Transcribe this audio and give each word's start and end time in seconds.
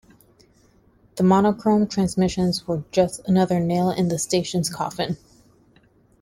The 1.17 1.23
monochrome 1.23 1.85
transmissions 1.87 2.65
were 2.67 2.83
just 2.91 3.19
another 3.27 3.59
nail 3.59 3.91
in 3.91 4.07
the 4.07 4.17
station's 4.17 4.67
coffin. 4.67 5.17